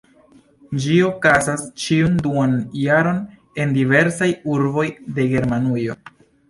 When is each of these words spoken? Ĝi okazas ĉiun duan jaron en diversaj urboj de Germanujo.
Ĝi 0.85 0.95
okazas 1.07 1.65
ĉiun 1.83 2.17
duan 2.29 2.57
jaron 2.87 3.23
en 3.65 3.79
diversaj 3.79 4.33
urboj 4.57 4.91
de 5.21 5.33
Germanujo. 5.37 6.03